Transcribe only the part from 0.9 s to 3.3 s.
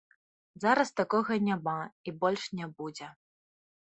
такога няма і больш не будзе.